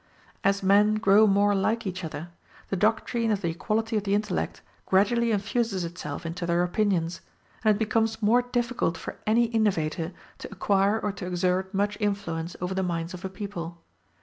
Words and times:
As 0.43 0.63
men 0.63 0.95
grow 0.95 1.27
more 1.27 1.53
like 1.53 1.85
each 1.85 2.03
other, 2.03 2.29
the 2.69 2.75
doctrine 2.75 3.29
of 3.29 3.41
the 3.43 3.49
equality 3.49 3.97
of 3.97 4.03
the 4.03 4.15
intellect 4.15 4.63
gradually 4.87 5.31
infuses 5.31 5.83
itself 5.83 6.25
into 6.25 6.47
their 6.47 6.63
opinions; 6.63 7.21
and 7.63 7.75
it 7.75 7.77
becomes 7.77 8.19
more 8.19 8.41
difficult 8.41 8.97
for 8.97 9.19
any 9.27 9.43
innovator 9.45 10.11
to 10.39 10.51
acquire 10.51 10.97
or 10.99 11.11
to 11.11 11.27
exert 11.27 11.71
much 11.71 11.97
influence 11.99 12.55
over 12.59 12.73
the 12.73 12.81
minds 12.81 13.13
of 13.13 13.23
a 13.23 13.29
people. 13.29 13.77